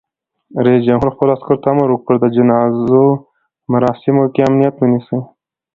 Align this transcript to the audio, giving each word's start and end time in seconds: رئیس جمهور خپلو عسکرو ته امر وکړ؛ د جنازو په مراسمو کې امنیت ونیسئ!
رئیس 0.65 0.81
جمهور 0.87 1.09
خپلو 1.13 1.31
عسکرو 1.35 1.61
ته 1.63 1.67
امر 1.71 1.87
وکړ؛ 1.91 2.15
د 2.19 2.25
جنازو 2.35 3.05
په 3.63 3.69
مراسمو 3.73 4.23
کې 4.33 4.41
امنیت 4.49 4.75
ونیسئ! 4.77 5.19